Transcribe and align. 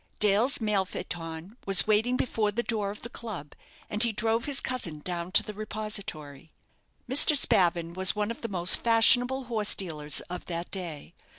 Dale's 0.19 0.59
mail 0.59 0.83
phaeton 0.83 1.57
was 1.67 1.85
waiting 1.85 2.17
before 2.17 2.51
the 2.51 2.63
door 2.63 2.89
of 2.89 3.03
the 3.03 3.09
club, 3.11 3.53
and 3.87 4.01
he 4.01 4.11
drove 4.11 4.45
his 4.45 4.59
cousin 4.59 5.01
down 5.01 5.31
to 5.33 5.43
the 5.43 5.53
repository. 5.53 6.51
Mr. 7.07 7.37
Spavin 7.37 7.93
was 7.93 8.15
one 8.15 8.31
of 8.31 8.41
the 8.41 8.49
most 8.49 8.77
fashionable 8.83 9.43
horse 9.43 9.75
dealers 9.75 10.19
of 10.21 10.47
that 10.47 10.71
day. 10.71 11.13